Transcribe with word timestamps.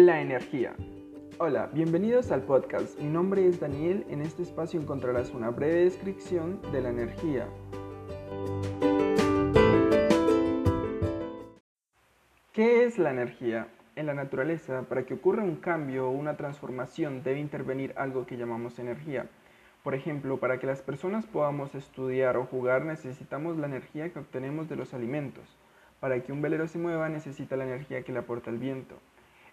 La 0.00 0.20
energía. 0.20 0.76
Hola, 1.38 1.70
bienvenidos 1.72 2.30
al 2.30 2.42
podcast. 2.42 2.96
Mi 3.00 3.08
nombre 3.08 3.48
es 3.48 3.58
Daniel. 3.58 4.06
En 4.08 4.22
este 4.22 4.44
espacio 4.44 4.80
encontrarás 4.80 5.30
una 5.34 5.50
breve 5.50 5.82
descripción 5.82 6.62
de 6.70 6.82
la 6.82 6.90
energía. 6.90 7.48
¿Qué 12.52 12.84
es 12.84 12.96
la 12.96 13.10
energía? 13.10 13.66
En 13.96 14.06
la 14.06 14.14
naturaleza, 14.14 14.82
para 14.82 15.04
que 15.04 15.14
ocurra 15.14 15.42
un 15.42 15.56
cambio 15.56 16.06
o 16.06 16.12
una 16.12 16.36
transformación, 16.36 17.24
debe 17.24 17.40
intervenir 17.40 17.92
algo 17.96 18.24
que 18.24 18.36
llamamos 18.36 18.78
energía. 18.78 19.26
Por 19.82 19.96
ejemplo, 19.96 20.38
para 20.38 20.60
que 20.60 20.68
las 20.68 20.80
personas 20.80 21.26
podamos 21.26 21.74
estudiar 21.74 22.36
o 22.36 22.46
jugar 22.46 22.84
necesitamos 22.84 23.56
la 23.56 23.66
energía 23.66 24.12
que 24.12 24.20
obtenemos 24.20 24.68
de 24.68 24.76
los 24.76 24.94
alimentos. 24.94 25.56
Para 25.98 26.22
que 26.22 26.30
un 26.30 26.40
velero 26.40 26.68
se 26.68 26.78
mueva 26.78 27.08
necesita 27.08 27.56
la 27.56 27.64
energía 27.64 28.02
que 28.02 28.12
le 28.12 28.20
aporta 28.20 28.48
el 28.48 28.58
viento. 28.58 28.94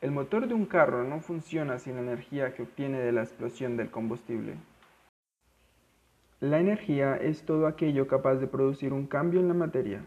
El 0.00 0.12
motor 0.12 0.48
de 0.48 0.54
un 0.54 0.64
carro 0.64 1.04
no 1.04 1.20
funciona 1.20 1.78
sin 1.78 1.96
la 1.96 2.00
energía 2.00 2.54
que 2.54 2.62
obtiene 2.62 3.00
de 3.00 3.12
la 3.12 3.20
explosión 3.20 3.76
del 3.76 3.90
combustible. 3.90 4.54
La 6.40 6.58
energía 6.58 7.16
es 7.16 7.44
todo 7.44 7.66
aquello 7.66 8.06
capaz 8.06 8.36
de 8.36 8.46
producir 8.46 8.94
un 8.94 9.06
cambio 9.06 9.40
en 9.40 9.48
la 9.48 9.52
materia. 9.52 10.06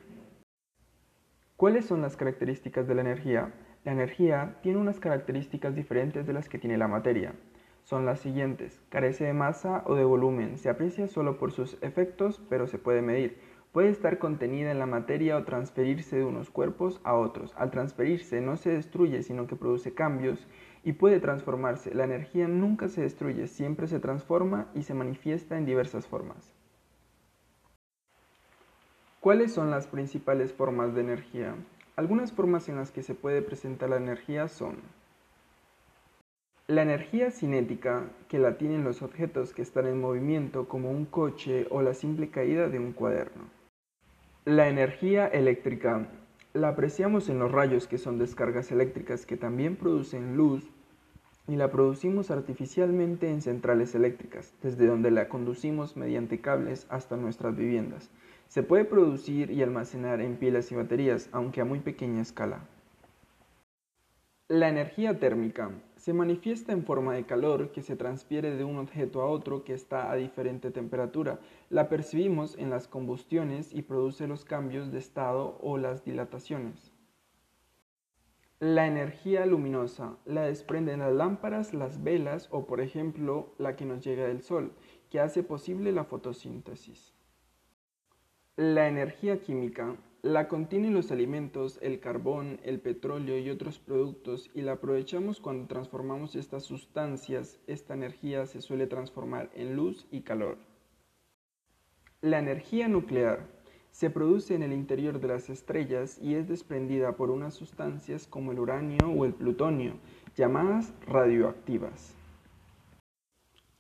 ¿Cuáles 1.58 1.86
son 1.86 2.02
las 2.02 2.18
características 2.18 2.88
de 2.88 2.96
la 2.96 3.02
energía? 3.02 3.54
La 3.84 3.92
energía 3.92 4.58
tiene 4.64 4.80
unas 4.80 5.00
características 5.00 5.76
diferentes 5.76 6.26
de 6.26 6.34
las 6.34 6.50
que 6.50 6.58
tiene 6.58 6.80
la 6.80 6.88
materia. 6.88 7.36
Son 7.84 8.04
las 8.04 8.20
siguientes. 8.20 8.82
Carece 8.90 9.26
de 9.26 9.34
masa 9.34 9.84
o 9.86 9.94
de 9.94 10.06
volumen. 10.06 10.58
Se 10.58 10.70
aprecia 10.70 11.06
solo 11.06 11.38
por 11.38 11.52
sus 11.52 11.78
efectos, 11.84 12.42
pero 12.50 12.66
se 12.66 12.80
puede 12.80 13.04
medir. 13.04 13.38
Puede 13.74 13.90
estar 13.90 14.20
contenida 14.20 14.70
en 14.70 14.78
la 14.78 14.86
materia 14.86 15.36
o 15.36 15.46
transferirse 15.46 16.18
de 16.18 16.24
unos 16.24 16.52
cuerpos 16.52 17.02
a 17.04 17.16
otros. 17.16 17.56
Al 17.58 17.72
transferirse 17.72 18.40
no 18.40 18.56
se 18.56 18.70
destruye, 18.70 19.24
sino 19.24 19.48
que 19.48 19.56
produce 19.56 19.96
cambios 19.96 20.46
y 20.84 20.94
puede 20.94 21.20
transformarse. 21.20 21.92
La 21.96 22.04
energía 22.04 22.48
nunca 22.48 22.88
se 22.88 23.02
destruye, 23.02 23.48
siempre 23.48 23.88
se 23.88 24.00
transforma 24.00 24.68
y 24.76 24.84
se 24.84 24.94
manifiesta 24.94 25.58
en 25.58 25.66
diversas 25.66 26.06
formas. 26.06 26.54
¿Cuáles 29.20 29.52
son 29.52 29.72
las 29.72 29.88
principales 29.88 30.54
formas 30.54 30.94
de 30.94 31.02
energía? 31.02 31.56
Algunas 31.96 32.32
formas 32.32 32.70
en 32.70 32.76
las 32.76 32.92
que 32.92 33.02
se 33.02 33.16
puede 33.16 33.42
presentar 33.42 33.90
la 33.90 33.98
energía 33.98 34.50
son 34.50 34.78
la 36.68 36.84
energía 36.84 37.32
cinética, 37.32 38.04
que 38.28 38.38
la 38.38 38.60
tienen 38.60 38.84
los 38.84 39.02
objetos 39.02 39.52
que 39.52 39.64
están 39.64 39.88
en 39.88 40.00
movimiento 40.00 40.68
como 40.68 40.92
un 40.92 41.06
coche 41.06 41.66
o 41.72 41.82
la 41.82 41.96
simple 41.96 42.30
caída 42.30 42.70
de 42.70 42.78
un 42.78 42.94
cuaderno. 42.94 43.63
La 44.46 44.68
energía 44.68 45.26
eléctrica 45.26 46.06
la 46.52 46.68
apreciamos 46.68 47.30
en 47.30 47.40
los 47.40 47.50
rayos 47.50 47.88
que 47.88 47.98
son 47.98 48.20
descargas 48.20 48.74
eléctricas 48.74 49.26
que 49.26 49.38
también 49.38 49.78
producen 49.78 50.36
luz 50.36 50.70
y 51.48 51.56
la 51.56 51.72
producimos 51.72 52.30
artificialmente 52.30 53.30
en 53.30 53.42
centrales 53.42 53.96
eléctricas, 53.96 54.54
desde 54.62 54.86
donde 54.86 55.12
la 55.12 55.30
conducimos 55.30 55.96
mediante 55.96 56.42
cables 56.42 56.88
hasta 56.90 57.16
nuestras 57.16 57.56
viviendas. 57.56 58.10
Se 58.50 58.64
puede 58.64 58.84
producir 58.84 59.50
y 59.50 59.64
almacenar 59.64 60.20
en 60.20 60.36
pilas 60.36 60.74
y 60.74 60.76
baterías, 60.76 61.30
aunque 61.32 61.62
a 61.62 61.66
muy 61.66 61.80
pequeña 61.80 62.22
escala. 62.22 62.68
La 64.50 64.68
energía 64.68 65.20
térmica 65.20 65.72
se 66.04 66.12
manifiesta 66.12 66.74
en 66.74 66.84
forma 66.84 67.14
de 67.14 67.26
calor 67.26 67.72
que 67.72 67.82
se 67.82 67.96
transfiere 67.96 68.58
de 68.58 68.66
un 68.66 68.76
objeto 68.76 69.22
a 69.22 69.26
otro 69.26 69.64
que 69.64 69.72
está 69.72 70.12
a 70.12 70.18
diferente 70.18 70.70
temperatura. 70.70 71.40
La 71.70 71.88
percibimos 71.88 72.58
en 72.58 72.70
las 72.70 72.90
combustiones 72.90 73.74
y 73.74 73.84
produce 73.84 74.28
los 74.28 74.44
cambios 74.44 74.92
de 74.92 75.00
estado 75.00 75.58
o 75.62 75.78
las 75.78 76.04
dilataciones. 76.04 76.92
La 78.60 78.86
energía 78.86 79.46
luminosa 79.46 80.18
la 80.26 80.42
desprenden 80.42 81.00
las 81.00 81.14
lámparas, 81.14 81.74
las 81.74 82.04
velas 82.04 82.50
o 82.52 82.66
por 82.66 82.82
ejemplo 82.82 83.54
la 83.58 83.78
que 83.78 83.86
nos 83.86 84.04
llega 84.04 84.28
del 84.28 84.42
sol, 84.42 84.74
que 85.10 85.22
hace 85.22 85.42
posible 85.42 85.94
la 85.94 86.04
fotosíntesis. 86.04 87.14
La 88.58 88.90
energía 88.90 89.40
química 89.40 89.96
la 90.24 90.48
contienen 90.48 90.94
los 90.94 91.12
alimentos, 91.12 91.78
el 91.82 92.00
carbón, 92.00 92.62
el 92.64 92.80
petróleo 92.80 93.38
y 93.38 93.50
otros 93.50 93.78
productos 93.78 94.50
y 94.56 94.62
la 94.62 94.74
aprovechamos 94.74 95.42
cuando 95.42 95.68
transformamos 95.68 96.38
estas 96.38 96.64
sustancias. 96.64 97.60
Esta 97.68 97.94
energía 97.94 98.46
se 98.46 98.62
suele 98.62 98.88
transformar 98.88 99.50
en 99.54 99.76
luz 99.76 100.08
y 100.12 100.22
calor. 100.22 100.58
La 102.22 102.40
energía 102.40 102.88
nuclear 102.88 103.48
se 103.92 104.10
produce 104.10 104.56
en 104.56 104.64
el 104.64 104.72
interior 104.72 105.20
de 105.20 105.28
las 105.28 105.50
estrellas 105.50 106.18
y 106.22 106.36
es 106.36 106.48
desprendida 106.48 107.18
por 107.18 107.30
unas 107.30 107.54
sustancias 107.54 108.26
como 108.26 108.54
el 108.54 108.60
uranio 108.60 109.06
o 109.06 109.26
el 109.26 109.34
plutonio, 109.34 109.96
llamadas 110.38 110.94
radioactivas. 111.06 112.16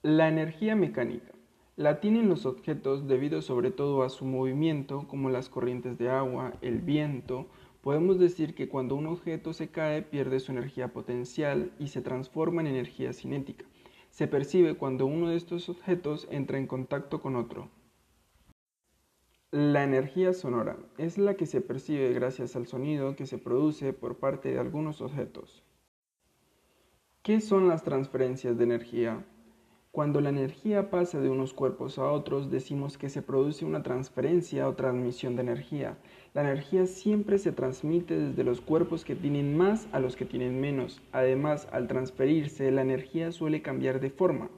La 0.01 0.27
energía 0.27 0.75
mecánica 0.75 1.31
la 1.75 1.99
tienen 1.99 2.29
los 2.29 2.45
objetos 2.45 3.07
debido 3.07 3.41
sobre 3.41 3.71
todo 3.71 4.03
a 4.03 4.09
su 4.09 4.25
movimiento, 4.25 5.07
como 5.07 5.29
las 5.29 5.49
corrientes 5.49 5.97
de 5.97 6.09
agua, 6.09 6.53
el 6.61 6.81
viento. 6.81 7.47
Podemos 7.81 8.19
decir 8.19 8.53
que 8.53 8.69
cuando 8.69 8.95
un 8.95 9.07
objeto 9.07 9.53
se 9.53 9.69
cae 9.69 10.03
pierde 10.03 10.39
su 10.39 10.51
energía 10.51 10.93
potencial 10.93 11.71
y 11.79 11.87
se 11.87 12.01
transforma 12.01 12.61
en 12.61 12.67
energía 12.67 13.11
cinética. 13.11 13.65
Se 14.11 14.27
percibe 14.27 14.75
cuando 14.75 15.07
uno 15.07 15.29
de 15.29 15.35
estos 15.35 15.67
objetos 15.69 16.27
entra 16.29 16.59
en 16.59 16.67
contacto 16.67 17.21
con 17.21 17.35
otro. 17.35 17.69
La 19.49 19.83
energía 19.83 20.33
sonora 20.33 20.77
es 20.97 21.17
la 21.17 21.35
que 21.35 21.47
se 21.47 21.61
percibe 21.61 22.13
gracias 22.13 22.55
al 22.55 22.67
sonido 22.67 23.15
que 23.15 23.25
se 23.25 23.39
produce 23.39 23.93
por 23.93 24.17
parte 24.17 24.49
de 24.49 24.59
algunos 24.59 25.01
objetos. 25.01 25.63
¿Qué 27.23 27.41
son 27.41 27.67
las 27.67 27.83
transferencias 27.83 28.57
de 28.57 28.63
energía? 28.63 29.25
Cuando 29.93 30.21
la 30.21 30.29
energía 30.29 30.89
pasa 30.89 31.19
de 31.21 31.29
unos 31.29 31.53
cuerpos 31.53 31.99
a 31.99 32.11
otros, 32.11 32.49
decimos 32.49 32.97
que 32.97 33.09
se 33.09 33.21
produce 33.21 33.63
una 33.63 33.83
transferencia 33.83 34.67
o 34.67 34.73
transmisión 34.73 35.35
de 35.35 35.43
energía. 35.43 35.99
La 36.33 36.41
energía 36.41 36.87
siempre 36.87 37.37
se 37.37 37.51
transmite 37.51 38.17
desde 38.17 38.43
los 38.43 38.59
cuerpos 38.59 39.05
que 39.05 39.13
tienen 39.13 39.55
más 39.55 39.87
a 39.91 39.99
los 39.99 40.15
que 40.15 40.25
tienen 40.25 40.59
menos. 40.59 41.03
Además, 41.11 41.67
al 41.71 41.87
transferirse, 41.87 42.71
la 42.71 42.81
energía 42.81 43.31
suele 43.31 43.61
cambiar 43.61 43.99
de 43.99 44.09
forma. 44.09 44.49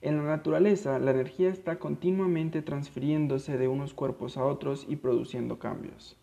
En 0.00 0.16
la 0.16 0.22
naturaleza, 0.22 0.98
la 0.98 1.10
energía 1.10 1.50
está 1.50 1.78
continuamente 1.78 2.62
transfiriéndose 2.62 3.58
de 3.58 3.68
unos 3.68 3.92
cuerpos 3.92 4.38
a 4.38 4.46
otros 4.46 4.86
y 4.88 4.96
produciendo 4.96 5.58
cambios. 5.58 6.16